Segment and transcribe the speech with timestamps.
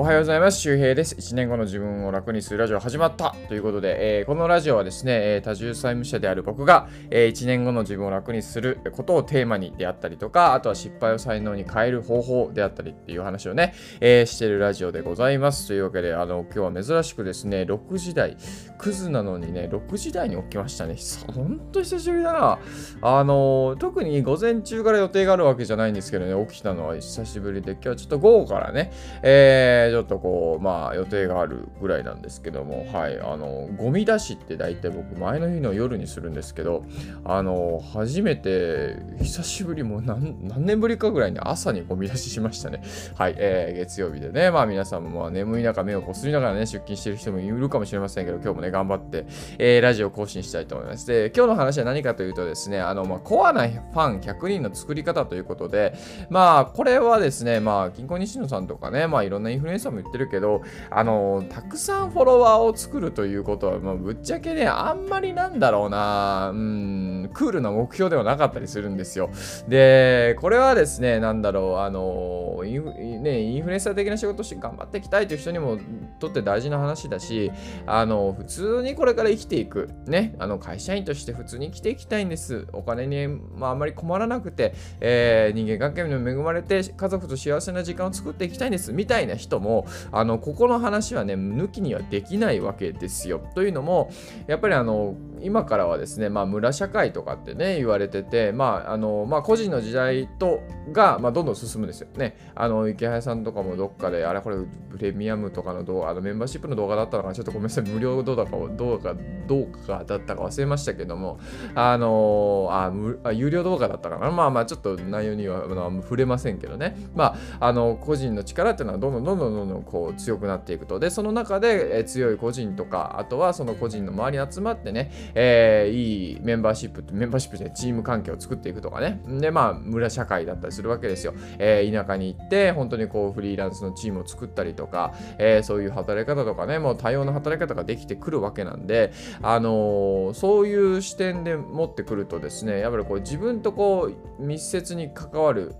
[0.00, 0.60] おはようございます。
[0.60, 1.16] 周平です。
[1.16, 15.66] 1年後の自分を楽にするラジオ始まったということで、えー、このラジオはですね、えー、多重債務者である僕が、えー、1年後の自分を楽にすることをテーマにであったりとか、あとは失敗を才能に変える方法であったりっていう話をね、えしてるラジオでございます。
[15.66, 18.36] というわけで、あの、今日は珍しくですね、6時台、
[18.78, 20.94] クズなのにね、6時台に起きましたね。
[21.34, 22.60] ほんと久しぶりだな。
[23.02, 28.92] あの、特に午前中から予定があるわけじゃないんですけどね、起きたのは久しぶりで、今日はちょっと午後からね、
[29.24, 36.84] えー、ちょっとこう、まあ予定があるぐらいなんですけども、はい、あの、ゴミ出しって大体僕前の日の夜にするんですけど、
[37.24, 42.82] あの、初めて、久しぶりもう何年ぶりかぐらいに朝にゴミ出ししましたね。
[43.16, 49.26] はい、えー、月曜日でね、まあ皆さんもまあ眠い中目をこすりながらね、出勤してる人もいるかもしれませんけど、今日もね、頑張って、
[49.58, 51.06] えー、ラジオ更新したいと思います。
[51.06, 55.94] で、今日の話は何かというとですね、あの、まあ、コアなファン100人の作り方ということで、
[56.30, 69.30] まあ、これはですね、まあ、銀行西野さんとかね、まあ、いろんなインフルエンサーも言ってるけど、あの、たくさんフォロワーを作るということは、まあ、ぶっちゃけね、あんまりなんだろうな、うん、クールな目標ではなかったりするんですよ。
[69.68, 75.78] で、これはですね、なんだろう、あの、インフ,、ね、インフルエンサー的な仕事して頑張っていきたいという人にも
[76.18, 77.50] とって大事な話だし、
[77.86, 82.66] あの、普通にこれから生きていく、ね、あの、会社員として普通に生きていきたいんです。
[82.72, 89.67] お金に、まあ、あまり困らなくて、えー、人間関係にも恵まれて、家族と幸せな時間を作っていきたいんです、みたいな人も、
[90.12, 93.40] あの、ここの話はね、抜きにはできないわけですよ。
[93.54, 94.10] というのも、
[94.46, 100.60] やっぱりあの、今からはですね、まあ、村社会とかってね、言われてて、まあ、あの、まあ、個人の時代と、
[100.92, 102.36] が、まあ、どんどん進むんですよね。
[102.54, 104.56] あの、池原さんとかもどっかで、あれ、これ、
[104.90, 109.14] プレミアムとかの動画、あの、メンバーシップの動画だったのか、ちょっとごめんなさい、無料動画か、動画、
[109.46, 111.38] どうかだったか忘れましたけども、
[111.74, 112.92] あのあ
[113.24, 114.30] あ、有料動画だったかな？
[114.30, 115.62] まあまあ、ちょっと内容には
[116.02, 116.96] 触れませんけどね。
[117.14, 120.98] まあ、あの、個人の力っていうのはどんどんどんどんどんどんこう強くなっていくと。
[120.98, 129.20] で、その中で、え強い個人とか、あとはその個人の周りに集まってね、えー、いいメンバーシップ、メンバーシップでチーム関係を作っていくとかね。
[129.26, 131.34] で、まあ、村社会だったりするわけですよ。
[131.58, 139.12] えー、田舎に行って、本当にこう、フリーランスのチームを作ったりとか、えー、そういう働き方とかね、もう多様な働き方ができてくるわけなんで、
[139.42, 145.74] あの、そういう視点で持ってくるとですね、やっぱりこう、自分とこう、密接に関わる、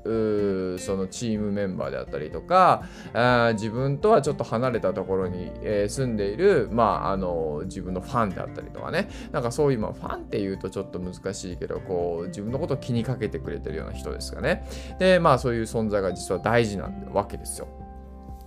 [0.79, 2.83] そのチームメンバーであったりとか、
[3.13, 14.67] あ自分とはちょっと離れたところに、え、住んでいる、まあ、あの、自分のファンであったりとかね、なんかそういう、まあ、ファンっていうとちょっと難しいけど、こう、自分のことを気にかけてくれてるような人ですかね。
[14.99, 17.69] で、まあ、そういう存在が実は大事なわけですよ。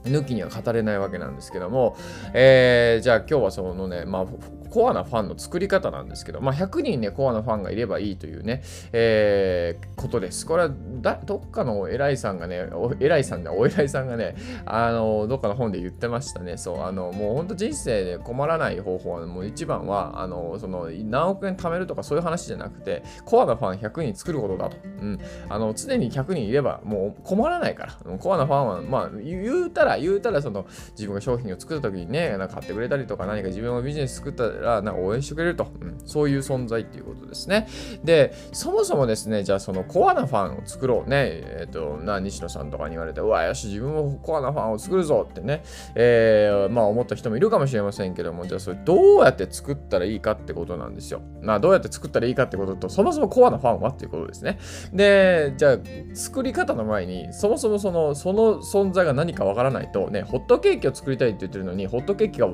[0.03, 1.95] 抜きには語れないわけなんですけども、
[2.33, 4.25] えー、じゃあ今日はそのね、まあ、
[4.71, 10.45] コアなファンの作り方なんですけど、まあ、100人ね、コアなファンがいればいいというね、えー、ことです。
[10.45, 16.57] これは、どっかの偉いさんがね、お偉いさんだ、お偉いさんがね、あの、どっかの本で言ってましたね。
[16.57, 24.77] そう、あの、もう本当人生で困らない方法は、もう一番は、あの、その、何億円貯めるとかそういう話じゃなくて、コアなファン100人作ることだと。
[24.83, 25.19] うん。
[25.49, 28.17] あの、常に100人いれば、もう困らないから。
[28.17, 37.67] コアなファンは、まあ、言うたら、言うたら、その、自分が商品を作るときにね、なんか買ってくれたりとか、何か自分のビジネス作ったら、なんか応援してくれると、うん、そういう存在っていうことですね。
[38.03, 45.63] で、そもそもですね、じゃあそのコアなファンを作ろうね、えっ、ー、と、な、西野さんとかに言われて、うわ、よし、自分もコアなファンを作るぞってね、
[45.95, 51.21] えー、まあ思った人もいるかもしれませんけども、じゃあそれどうやって作ったらいいかってことなんですよ。
[51.41, 54.59] まあどうやって作ったらいいかってことと、そもそもコアなファンはっていうことですね。
[54.93, 55.77] で、じゃあ
[56.13, 62.49] 作り方の前に、そもそもその、その存在が何かわからないと、ね、ホットケーキを作りたいって言ってるのに、ホットケーキを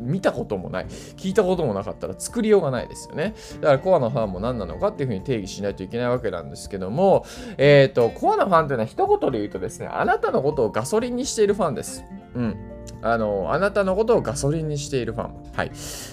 [0.00, 0.86] 見たこともない、
[1.18, 3.34] 聞いたこともなかったら作りようがないですよね。
[3.60, 7.26] だからコアのファンも何なのかっていうふうに定義しないといけないわけなんですけども、
[7.58, 12.04] えっ、ー、と、コアなファンというのは一言で言うとですね、あなたのことをガソリンにしているファンです。
[12.34, 12.77] うん。
[13.02, 15.34] あの、あなたのことをガソリンにしているファン。
[15.54, 15.70] はい。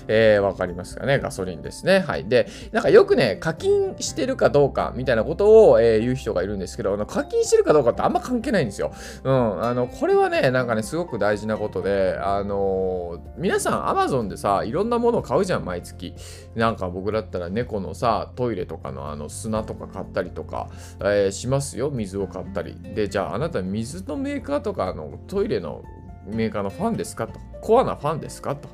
[0.07, 1.99] えー、わかりますかねガソリンですね。
[1.99, 2.25] はい。
[2.25, 8.91] で、なんかよくね、課金してるかどうかみたいなことを、えー、言う人がいるんですけど、あの課金してるかどうかってあんま関係ないんですよ。
[9.23, 9.63] うん。
[9.63, 16.13] あの、これはね、なんかね、すごく大事なことで、あの皆さん、アマゾンでさ、いろんなものを買うじゃん、毎月。
[16.55, 20.69] なんか僕だったら猫のさ、トイレとかのあの砂とか買ったりとか、
[20.99, 21.89] えー、しますよ。
[21.89, 22.75] 水を買ったり。
[22.95, 25.83] で、じゃああなた水のメーカーとかあのトイレの
[26.25, 27.39] メーカーのファンですかと。
[27.61, 28.69] コアなファンですかと。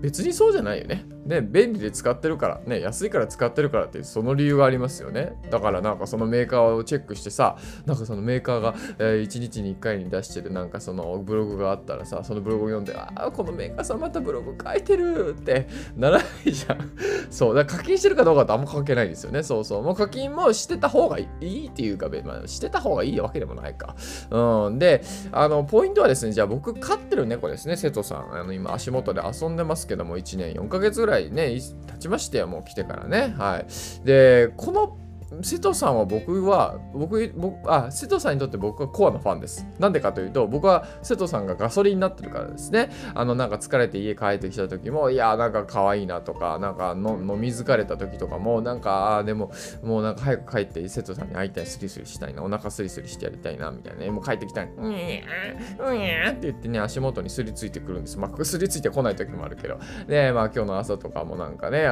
[0.00, 1.04] 別にそうじゃないよね。
[1.24, 5.34] ね、便利で使ってるから、ね、安いから使ってるからって、その理由がありますよね。
[5.50, 16.92] だからなんかそのメーカーをチェックしてさ、なんかそのメーカーが、えー、1日に1回に出してるなんかそのブログがあったらさ、そのブログを読んで、ああ、このメーカーさんまたブログ書いてるってならないじゃん。
[17.30, 19.42] そう、だから課金してるかどうかってあんま関係ないんですよね。
[19.42, 19.82] そうそう。
[19.82, 23.94] もう課金もしてた方がいいっていうか、まあ、してた方がいいわけでもないか。
[24.30, 24.78] うん。
[24.78, 28.34] で、あの、ポイントはですね、じゃあ僕飼ってる猫ですね、瀬戸さん。
[28.34, 33.34] あの、今足元で遊んでますけども、1年4ヶ月ぐらいね、経ちましてよ、もう来てからね。
[33.38, 33.66] はい。
[34.04, 34.96] で、この
[35.40, 39.66] 瀬戸さんは僕は、僕、僕、あ、瀬戸さんにとって僕はコアなファンです。
[39.78, 42.90] なんでかというと、僕は瀬戸さんがガソリンになってるからですね。
[43.14, 49.50] あの、なんか疲れて家帰ってきた時も、いや、なんか可愛いなとか、なんかの飲み疲れた時とかも、なんか、あでも、
[49.82, 54.10] もうなんか早く帰って瀬戸さんに会いたい、スリスリしたいな、お腹スリスリしてやりたいな、みたいなね。
[54.10, 58.18] もう帰ってきたら、うん、うん、って言ってね、足元にすりついてくるんです。
[58.18, 59.78] まあ、すりついてこない時もあるけど。
[60.06, 61.88] で、まあ今日の朝とかもなんかね、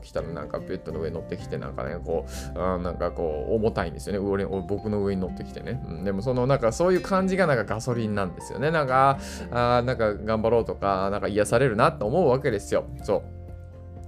[0.00, 4.18] 起きたらなんかベッドの上乗ってきて、なんかね、こう、うん、なんかこう、重たいんですよね。
[4.18, 5.82] 上僕の上に乗ってきてね。
[5.88, 8.70] うん、でもそのなんかそういう感じがなんかガソリンなんですよね。
[8.70, 9.18] なんか、
[9.50, 12.84] あなんか頑張ろうとか、なんか癒されるなと思うわけですよ。
[13.02, 13.24] そ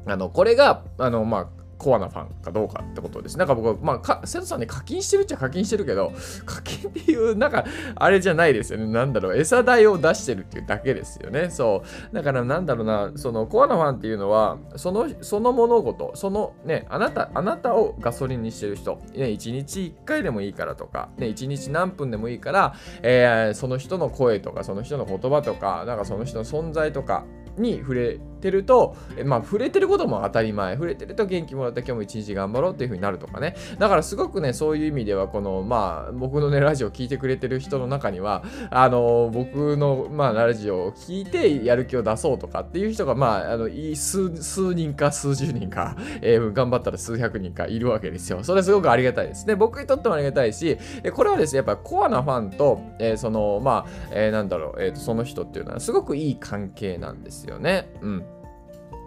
[0.06, 0.10] う。
[0.10, 3.38] あの、これが、あの、まあ、コアなファンかどうかってことです。
[3.38, 6.12] なんか僕、まあ、か瀬戸さんね、課金してるっちゃ課金してるけど、
[6.44, 7.64] 課金っていう、なんか、
[7.94, 8.86] あれじゃないですよね。
[8.86, 11.50] なんだろう、餌代を出してるっていうだけですよね。
[11.50, 11.82] そ
[12.12, 12.14] う。
[12.14, 27.24] だから、なんだろうな、その、コアなファンっていうのは、その、その物事、そのね、あなた、あなたをガソリンにしてる人、ね、1日1回でもいいからとか、ね、1日何分でもいいから、えー、その人の声とか、その人の言葉とか、なんかその人の存在とか、
[27.58, 33.56] に触れてると、まあ、触れてることも当たり前、触れてると元気もらった今日も一日頑張ろうっていう風になるとかね。
[33.78, 48.42] だからすごくね、そういう意味では、この、まあ、僕のね、ラジオを聞いてくれてる人の中には、あの、僕の、まあ、ラジオを聞いてやる気を出そうとかっていう人が、まあ、あの、数、数人か数十人か、えー、頑張ったら数百人かいるわけですよ。
[48.42, 49.54] それすごくありがたいですね。
[49.54, 50.78] 僕にとってもありがたいし、
[51.14, 57.88] これはですね、やっぱコアなファンと、えー、その、まあ、えー、なんだろう、えー、その人っていうのはすごくいい関係なんですよよね。
[58.02, 58.24] うん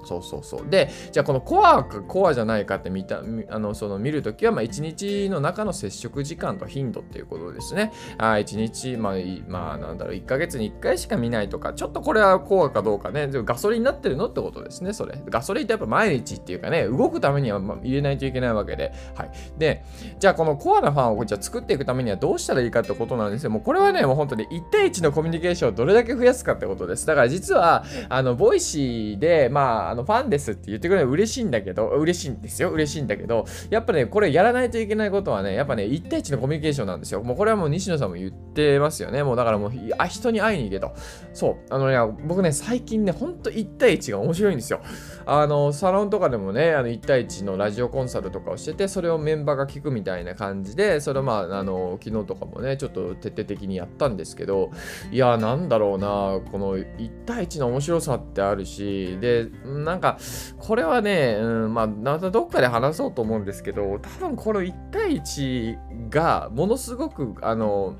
[0.05, 0.69] そうそうそう。
[0.69, 7.91] で、じゃあこのコアかコアじゃないかって見た、あの、その見るときは、まあ1日の中の接触時間と頻度っていうことですね。
[8.17, 9.13] あ1日、まあ、
[9.47, 15.21] まあなんだろう、1ヶ月に1回しか見ないとか、ちょっとこれはコアかどうかね、ガソリンになってるのってことですね、それ。
[15.29, 18.91] ガソリンってやっぱ毎日っていうかね、動くためには入れないといけないわけで。
[19.15, 19.31] はい。
[19.57, 19.83] で、
[20.19, 23.49] じゃあこのコアなファンをじゃ作っていくためにはどうしたらいいかってことなんですよ。
[23.49, 27.05] もうこれはね、もう本当に1対1のコミュニケーションをどれだけ増やすかってことです。
[27.05, 32.69] だから実は、あの、 Voicy で、ま、あの、ファンですって言ってくれるの嬉しいんだけど、嬉しいんですよ。
[32.71, 37.21] 嬉しいんだけど、やっぱね、これやらないといけないことはね、やっぱね、1対1のコミュニケーションなんですよ。
[37.23, 39.23] もうこれはもう西野さんも言ってますよね。
[39.23, 40.93] もうだからもう、あ、人に会いに行けと。
[41.33, 41.73] そう。
[41.73, 44.81] あのね、僕ね、最近ね、ほんと1対1が面白いんですよ。
[45.25, 54.71] あの、サロンとかでもね、あの1対1のラジオコンサルとかをしてて、それをメンバーが聞くみたいな感じで、それをまあ、あの、昨日とかもね、ちょっと徹底的にやったんですけど、
[55.11, 59.47] いや、なんだろうな、この1対1の面白さってあるし、で、
[59.83, 60.17] なんか、
[60.57, 67.95] これはね、うん、まあ、またどっかで話そうと思うんですけど、多分この1対1がものすごく、あの、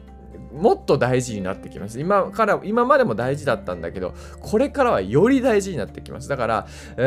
[0.54, 2.00] もっと大事になってきます。
[2.00, 6.28] 今から、今までも大事だったんだけど、これからはより大事になってきます。
[6.28, 7.02] だから、え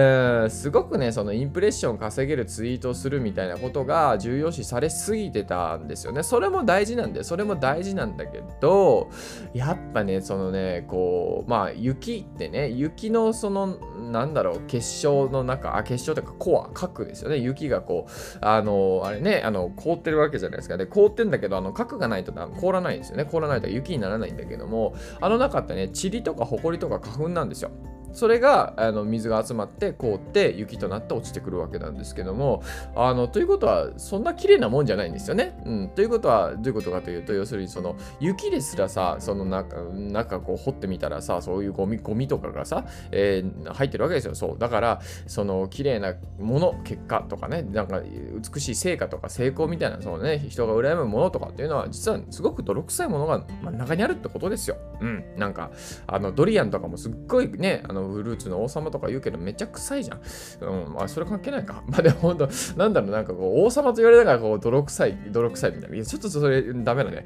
[0.46, 6.23] ー、すごくね、そのインプレッション稼げるツイートをするみたいなことが重要視されすぎてたんですよね。
[6.23, 9.11] それも大事なんで、それも大事なんだけど、
[9.55, 13.78] やっぱね、そのね、こう、まあ、雪ってね、雪のその、
[14.11, 17.38] なんだろう、結晶の中、あ、結晶というかコア、核ですよね。
[17.38, 20.76] 雪がこう、あの、あれね、あの、凍ってるわけじゃないですか。
[20.76, 23.21] で、凍ってんだけど、あの、核がないと凍らないんですよね。
[23.24, 27.70] 凍らないと雪にならないんだけども、あの中ってね、塵とか埃とか花粉なんですよ。
[28.12, 32.62] それがあの水が集まって凍って雪となって落ちてくるわけなんですけども
[32.95, 35.61] あのということはそんな綺麗なもんじゃないんですよね。
[35.64, 44.35] うん、ということはどういうことかというと要するにその雪ですらさその中中こう掘ってみたらさそういうゴミゴミとかがさ、えー、入ってるわけですよ。
[44.35, 54.76] そうだからその綺麗なもの結果とかねなんか美しい成果とか成功みたいなそのね人が羨むものとかっていうのは実はすごく泥臭いものが真ん中にあるってことですよ。
[55.00, 55.71] うん、なんか
[56.07, 60.21] あのドリアンとかもすっごいねあのフルーツの王様とか言うけどめっちゃ臭いじゃん。
[60.61, 61.82] うん、まあ、それ関係ないか。
[61.88, 65.97] まあでも本当、なんだろう、なんかこう、王様と言われながらこう、泥臭い、泥臭いみたいな。
[65.97, 67.25] いや、ちょっとそれダメだね。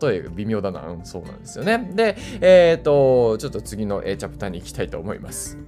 [0.00, 0.88] 例え微妙だな。
[0.88, 1.90] うん、そうなんですよね。
[1.94, 5.58] で、えっ、ー、と、ちょっと次の、え、チャプターに行きたいと思います。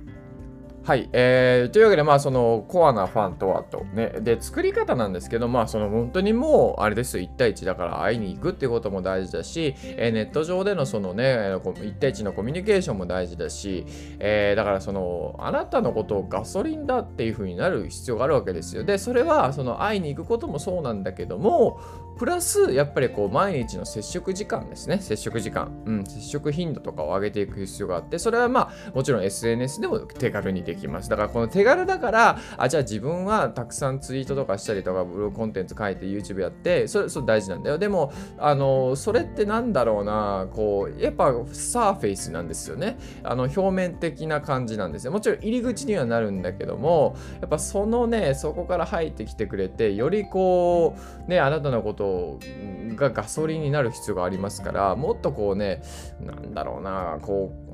[0.83, 7.19] はい、えー、というわけで、まあ、そのコアなファンとはと、ね、で、作り方なんですけど、まあ、その本当にもう、あれです。
[7.19, 13.85] よ、1対1だから会いに行くっていうことも大事だし、えー、ネット上でのそのね、1対1のコミュニケーションも大事だし、
[14.21, 18.83] えー、だからその、あなたのことをガソリンだっていう風になる必要があるわけですよ。
[18.83, 21.79] で、それは、その会いに行くこともそうなんだけども、
[22.17, 30.70] プラス、やっぱりこう、毎日の接触時間ですね、接触時間、うん、接触頻度とかを上げていく必要があって、それはまあ、もちろん SNS でも手軽にできる。
[30.89, 31.09] ます。
[31.09, 37.79] だから、この手軽だから、あ、じゃあ自分はたくさんツイートとかしたりとか、ブログコンテンツ書いて YouTube やって、それ、それ大事なんだよ。
[37.79, 42.99] でも、あの、それってなんだろうな、こう、やっぱサーフェイスなんですよね。
[43.23, 45.13] あの、表面的な感じなんですよ。
[45.13, 50.97] もちろん入り口にはなるんだけども、やっぱそのね、そこから入ってきてくれて、よりこ
[51.27, 52.39] う、ね、あなたのこと
[52.97, 55.83] がガソリンになる必要がありますから、もっとこうね、
[56.21, 57.70] なんだろうな、こう、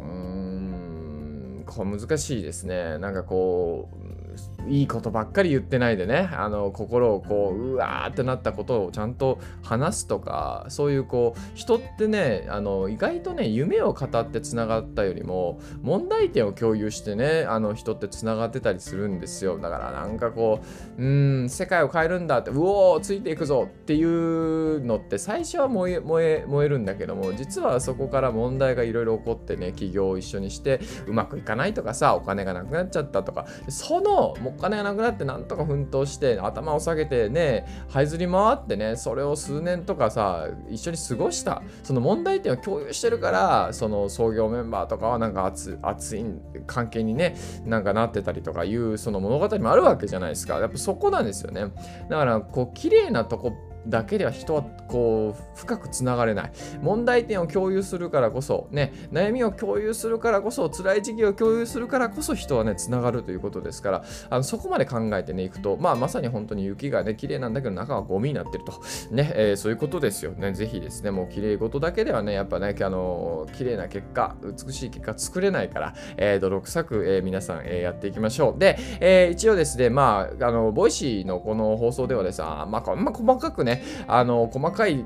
[1.67, 2.99] こう難しいですね。
[2.99, 6.29] なんかこう、いいことばっかり言ってないでね。
[6.33, 19.59] あの心をこううわーってなったことをちゃんと話すとかそういうこう人ってねあの意外とね夢を語ってつながったよりも問題点を共有してねあの人ってつながってたりするんですよ。
[19.59, 20.61] だからなんかこ
[20.99, 21.07] うう
[21.45, 41.63] ん世界を変えるんだってうおーついていくぞっていうのって最初は燃え燃え燃えるんだけども実はそこから問題がいろいろ起こってね企業を一緒にしてうまくいかないとかさお金がなくなっちゃったとかそのもう金がなくなってなんとか奮闘して頭を下げてね這いずり回ってねそれを数年とかさ一緒に過ごした。
[41.83, 46.25] その問題点を共有してるからその創業メンバーとかはなんか熱熱い
[46.67, 50.59] 関係にねなんかなってたりとかいうその物語もあるわけじゃないですか。
[50.59, 51.73] やっぱそこなんですよね。
[52.09, 53.53] だからこう綺麗なとこ
[53.87, 56.53] だけでは人はこう深くつながれない。
[56.83, 68.73] 問題点を共有するからこそね悩みを共有するからこそ辛い時期を共有するからこそ人はねつながるということですからあのそこまで考えてねいくとまあまさに本当に雪がね綺麗なんだけど中はゴミになってると。
[69.11, 70.53] ね、えー、そういうことですよね。
[70.53, 78.59] ぜひですねもう綺麗事だけではねやっぱねあの綺麗な結果美しい結果作れないから、えー、泥臭く、えー、皆さん、え、やっていきましょう。
[78.59, 83.76] で、え、一応ですねまああの Voicy のこの放送ではですねあまあ、まあ、細かくね
[84.07, 85.05] あの細かい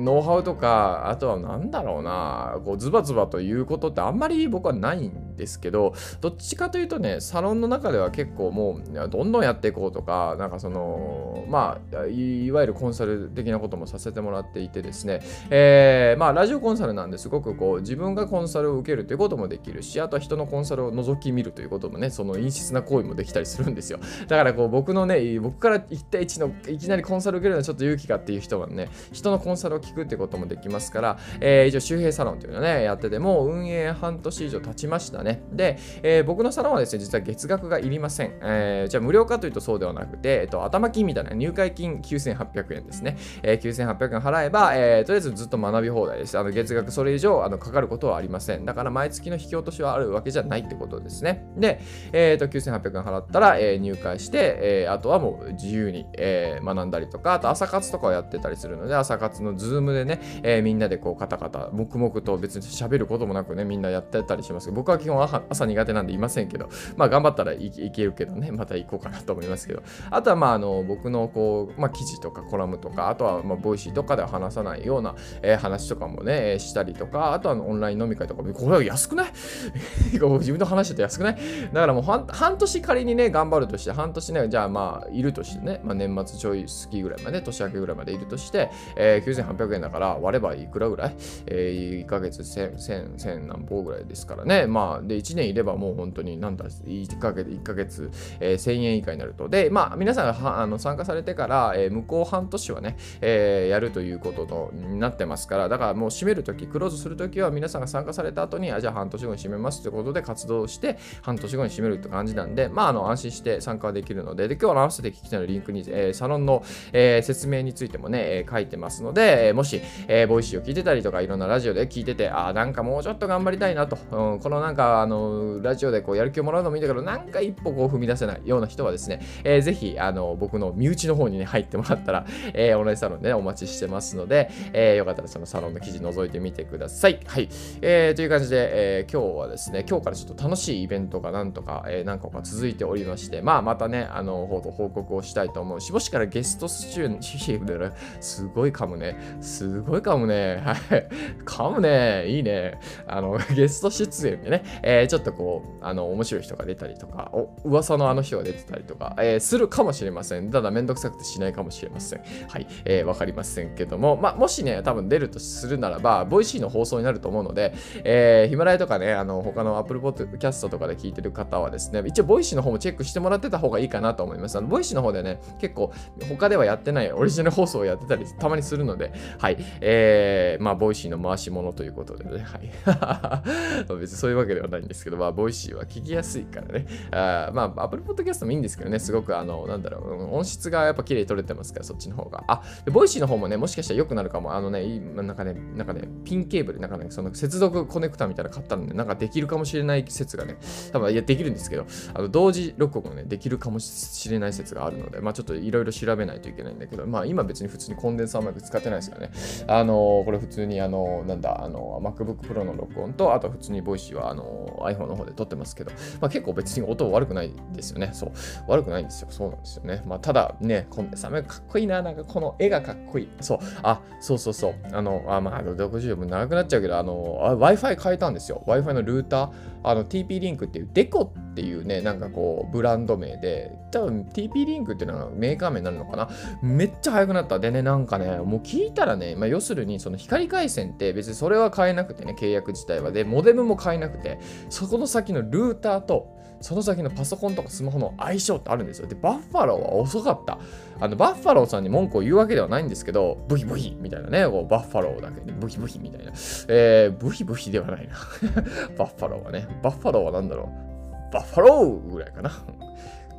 [0.00, 23.98] ノウハウとか、あとは何だろうな、こうズバズバということってあんまり僕はないんですけど、どっちかというとね、サロンの中では結構もう、どんどんやっていこうとか、なんかその、まあ、いわゆるコンサル的なこともさせてもらっていてですね、えー、まあ、ラジオコンサルなんですごくこう、自分がコンサルを受けるということもできるし、あとは人のコンサルを覗き見るということもね、その陰湿な行為もできたりするんですよ。
[24.28, 35.42] だからこう、僕のね、僕から1対1のいきなりコンサルを受けるのはちょっと勇気かっていう人はね、人のコンサルを聞くってこともできますから、えー、以上、周平サロンというのをね、やってても、運営半年以上経ちましたね。
[35.52, 38.38] で、えー、僕のサロンはですね、実は月額がいりません。
[38.42, 43.16] えー、じゃあ、無料かというとそうではなくて、えっと、頭金みたいな入会金9800円ですね。
[43.42, 46.38] えー、9800円払えば、えー、とりあえずずっと学び放題です。
[46.38, 48.64] あの月額それ以上あのかかることはありません。
[48.64, 51.46] だから毎月の引き落としはあるわけじゃないってことですね。
[51.56, 51.80] で、
[52.12, 69.82] えー、と9800円払ったら、えー、入会して、えー、あとはもう自由に、えー、学んだりとか、あと朝活とかをやってたりするので、朝活の Zoom でね、えー、みんなでこうカタカタ黙々と別に喋ることもなくねみんなやってたりしますけど僕は基本朝苦手なんでいませんけどまあ頑張ったらいけるけどねまた行こうかなと思いますけど。
[70.10, 79.32] あとはまああの僕のこう、まあ、記事とかコラムとかあとはまあ Voicy とかでは話さないような、えー、話とかもねしたりとかあとはオンライン飲み会とかこれは安くない？
[80.12, 80.18] 自
[80.52, 81.36] 分と話してて安くない？
[81.72, 92.76] だからもう半年仮にね頑張るとして半年ねじゃあまあいるとしてね、まあ、年末ちょい好きぐらいまで年明けぐらいまでいるとして、えー、9800円だから割ればいくらぐらい、えー、1ヶ月1000、
[93.16, 94.66] 1000、何歩ぐらいですからね。
[94.66, 98.10] まあ、で、1年いればもう本当に、なんだ、1ヶ月、1ヶ月、
[98.40, 99.48] えー、1000円以下になると。
[99.48, 116.62] で、まあ、皆さんがあの参加されてから、えー、向こう半年はね、えー、やるということとなってますから、だからもう閉めるとき、クローズするときは皆さんが参加された後に、あ、じゃあ半年後に閉めますということで活動して、半年後に閉めるって感じなんで、まあ、あの、安心して参加できるので、で、今日は合わせて聞きたいのリンクに、えー、サロンの、
[116.92, 132.24] えー、説明についてもね、えー、書いてますので、えー、もし、えー、 Voicy を聞いてたりとか、いろんなラジオで聞いてて、あなんかもうちょっと頑張りたいなと、うん、このなんか、あの、ラジオでこうやる気をもらうのもいいんだけど、なんか一歩こう踏み出せないような人はですね、えー、ぜひ、あの、僕の身内の方にね、入ってもらったら、
[132.54, 137.20] えー、オンラインサロンで、ね、お待ちしてますので、えー、よかったらそのサロンの記事覗いてみてください。
[137.26, 137.50] はい。
[137.82, 147.18] えー、という感じで、えー、今日はですね、今日からちょっと楽しいイベントがなんとか、えー、何個か続いておりまして、まあ、またね、あの、報告をしたいと思うし、もしからゲスト出演、
[148.20, 149.16] すごい噛むね。
[149.50, 150.62] すごい噛むね。
[150.64, 151.08] はい。
[151.44, 152.28] 噛むね。
[152.28, 152.78] いいね。
[153.06, 160.50] あの、 ゲスト出演でね、えー、ちょっとこう、あの、面白い人が出たりとか、お噂のあの人が出てたりとか、えー、するかもしれません。
[160.50, 162.20] ただ、めんどくさくてしないかもしれません。
[162.48, 174.56] はい、えー、わかりませんけども、まあ、もしね、多分出るとするならば、 Voicy の放送になると思うので、え、ヒマラヤとかね、あの、他の Apple Podcast とかで聞いてる方はですね、一応、 Voicy の方もチェックしてもらってた方がいいかなと思います。
[174.56, 175.92] あの、 Voicy の方でね、結構、
[176.28, 183.88] 他ではやってないオリジナル放送をやってたり、たまにするので、はい、えー、まあ、 Voicy の回し者ということでね、はい。
[183.98, 192.44] 別にそういうわけではないんですけど、まあ、 Voicy は聞きやすいからね、あまあ、Apple Podcast もいいんですけどね、すごく、あの、なんだろう、音質がやっぱ綺麗に取れてますから、そっちの方が。
[192.48, 194.54] あ、 Voicy の方もね、もしかしたら良くなるかも。
[194.54, 200.58] あのね、なんかね、なんかね、ピンケーブル、なんかね、その接続コネクタみたいなの買ったので、なんかできるかもしれない説がね、
[200.92, 209.29] 多分、いや、できるんですけど、あの同時録音ね、できるかもしれない説があるので、まあちょっといろいろ調べないといけないんだけど、まあ今別に普通にコンデンサーマイク使ってないですからね。
[209.66, 218.10] あのー、これ普通にあのー、なんだ、あのー、MacBook Pro の録音と、あと普通に Voicy はあの iPhone の方で撮ってますけど、まあ結構別に音悪くないですよね。
[218.12, 218.32] そう。
[218.68, 219.28] 悪くないんですよ。
[219.30, 220.02] そうなんですよね。
[220.06, 222.02] まあただね、コンデンサーマイクかっこいいな。
[222.02, 223.28] なんかこの絵がかっこいい。
[223.40, 223.58] そう。
[223.82, 224.74] あ、そうそうそう。
[224.92, 228.62] あの、あまあ、60分長くなっちゃうけど、あの、Wi-Fi 変えたんですよ。
[228.66, 229.50] Wi-Fi のルーター。
[229.82, 236.28] あの TP リンクっていうデコっていうね、なんかこう、ブランド名で、多分 TP リンクっていうのはメーカー名になるのかな？
[236.62, 237.58] めっちゃ速くなった。
[237.58, 243.10] でね、なんかね、もう聞いたらね、まあ、要するにその光回線って別にそれは変えなくてね、契約自体は。
[243.10, 244.38] で、モデムも変えなくて、
[244.68, 249.08] そこの先のルーターと、その先のパソコンとかスマホの相性ってあるんですよ。
[249.08, 250.58] で、バッファローは遅かった。
[251.00, 256.32] あの、バッファローさんに文句を言うわけではないんですけど、ブヒブヒみたいなね、こうバッファローだけで、ブヒブヒみたいな。
[256.68, 258.14] えー、ブヒブヒではないな。
[258.98, 259.68] バッファローはね。
[259.82, 260.89] バッファローは何だろう？
[261.32, 262.50] バッファローぐらいかな。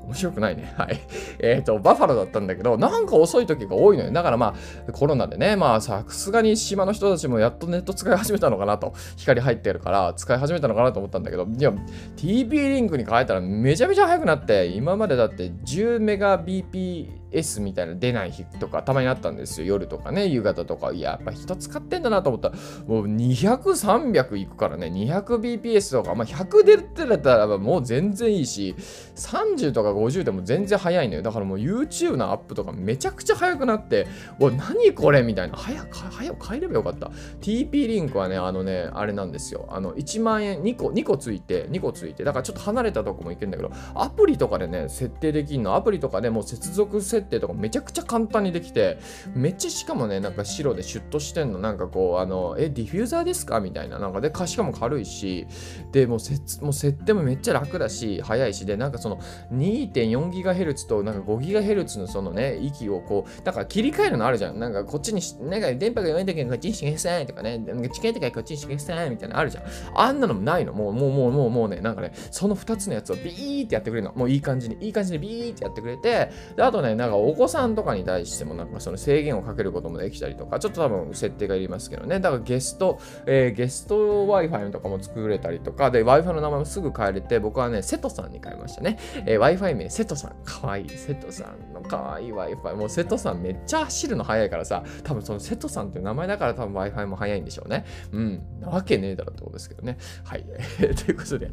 [0.03, 0.73] 面白くないね。
[0.77, 0.99] はい。
[1.39, 4.11] えっ、ー、と、バッファローだったんだけど、なんか遅い時が多いのよ。
[4.11, 4.55] だからま
[4.87, 11.71] あ、コロナでね、まあ、さすがに島の人たちもやっとネット使い始めたのかなと、光入ってるから使い始めたのかなと思ったんだけど、いや、
[12.17, 19.67] TP リンクに変えたらめちゃめちゃ速くなって、今までだって10メガ bps みたいな出ない日とかたまにあったんですよ。
[19.67, 20.91] 夜とかね、夕方とか。
[20.91, 22.55] いや、やっぱ人使ってんだなと思ったら、
[22.87, 28.75] もう200、300いくからね、200bps とか、まあ、100出てたらもう全然いいし、
[29.15, 31.21] 30とか50でも全然早いのよ。
[31.21, 34.07] だからもう YouTube のアップとかめちゃくちゃ早くなって、
[34.39, 35.57] おい、何これみたいな。
[35.57, 37.11] 早く、早く帰ればよかった。
[37.41, 39.67] TP リンクはね、あのね、あれなんですよ。
[39.69, 48.97] あの、1万円、2個、2個ついて、2個ついて、だからちょっと離れたとこも行けるんだけど、アプリとかでね、設定できるの、アプリとかでもう接続設定とかめちゃくちゃ簡単にできて、
[49.33, 53.59] めっちゃしかもね、なんか白でシュッとしてんの、なんかこう、あの、え、ディフューザーですか？
[53.59, 53.99] みたいな。
[53.99, 55.47] なんかで、しかも軽いし、
[55.91, 59.19] で、もうせもう設定もめっちゃ楽だし、早いし、で、なんかその
[59.53, 64.59] 2.4GHz となんか 5GHz のそのね、息をこう、だから切り替えるのあるじゃん。
[64.59, 69.63] なんかこっちに、なんか電波が弱い時にこっちにしてくださいとかね、なんか近い時はこっちにしてくださいみたいなのあるじゃん。
[69.95, 70.73] あんなのもないの。
[70.73, 74.13] もう、もう、もう、もう、もうね、なんかね、その2つのやつをビーってやってくれるの。
[74.13, 82.19] もういい感じに、いい感じにビーってやってくれて、であとね、なんかお子さんとかに対してもなんかその制限をかけることもできたりとか、ちょっと多分設定がいりますけどね。
[82.19, 88.97] だからゲスト、えー、ゲスト Wi-Fi とかも作れたりとか、で、Wi-Fi の名前もすぐ変えれて、僕はね、瀬戸さんに変えましたね。
[89.25, 90.35] えー、Wi-Fi 名、瀬戸さん。
[90.43, 90.89] かわいい。
[90.89, 92.75] 瀬戸さんのかわいい Wi-Fi。
[92.75, 97.85] もう瀬戸さんめっちゃ走るの速いからさ、多分その瀬戸さんっていう名前だから多分 Wi-Fi も速いんでしょうね。
[98.11, 98.41] うん。
[98.59, 99.97] なわけねえだろってことですけどね。
[100.23, 100.43] はい。
[101.05, 101.51] ということで、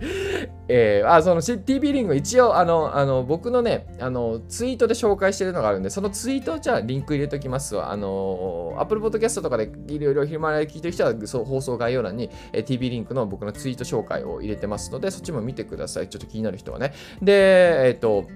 [0.69, 7.91] えー、あ、その TP-Link 一応、あの、あの、僕のね、あの、ツイートで紹介してるのがあるんで、そのツイートをじゃあリンク入れときますわ。
[7.93, 16.09] あの、Apple Podcast とかでいろいろヒマラヤ聞いてる人は、そう放送概要欄に、え、TV リンクの僕のツイート紹介を入れてますので、そっちも見てください。
[16.09, 16.93] ちょっと気になる人はね。
[17.23, 18.27] で、えっ、ー、と、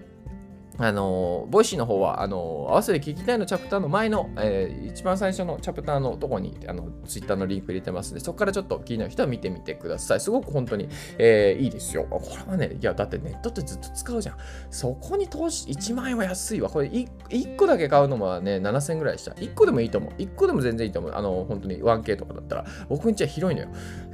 [0.83, 10.21] あの、 Voicy の方は、あの、合わせて聞きたいのチャプターの前の、えー、一番最初のチャプターのとこに、あの、ツイッターのリンク入れてますので、そこからちょっと気になる人は見てみてください。
[10.21, 12.05] すごく本当に、えー、いいですよ。
[12.11, 14.37] これはね、いや、だってネットってずっと使うじゃん。
[14.71, 16.69] そこに投資、1万円は安いわ。
[16.69, 19.31] これ1、個だけ買うのもね、7000円ぐらいした。
[19.33, 20.13] 1個でもいいと思う。
[20.19, 21.13] 1個でも全然いいと思う。
[21.15, 22.65] あの、本当に 1K とかだったら。
[22.89, 23.69] 僕んちは広いのよ。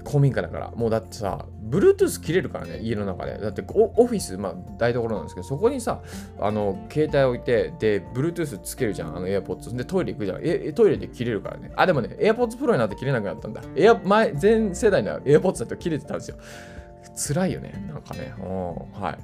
[0.09, 0.71] 公民家だから。
[0.71, 3.37] もうだってさ、Bluetooth 切れるからね、家の中で。
[3.37, 6.01] だってオフィス、まあ台所なんですけど、そこにさ、
[6.41, 9.77] あの、携帯置いて、で、Bluetooth つけるじゃん、あの AirPods。
[9.77, 10.41] で、トイレ行くじゃん。
[10.43, 11.71] え、トイレで切れるからね。
[11.77, 13.61] あ、でもね、AirPods Pro になって切れなくなったんだ。
[13.77, 16.39] エア前、前世代の AirPods だと切れてたんですよ。
[17.17, 17.73] 辛いよね。
[17.89, 18.33] なんかね。
[18.39, 19.19] はい。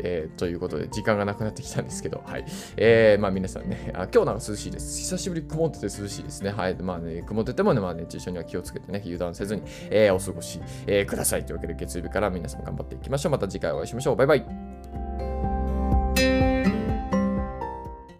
[0.00, 2.44] えー、ということで、時間がなくなってきたんですけど、はい。
[2.76, 4.98] えー、まあ皆さんね、あ今日なんか涼しいです。
[5.00, 6.50] 久しぶり曇ってて涼しいですね。
[6.50, 6.74] はい。
[6.76, 11.44] まあね、曇っててもね、まあ熱中症には気をつけてね、油断せずに、えー、お過ごし、えー、ください。
[11.44, 13.32] というわけで、月曜日から皆さん頑張っていきましょう。
[13.32, 14.16] また次回お会いしましょう。
[14.16, 14.95] バイバイ。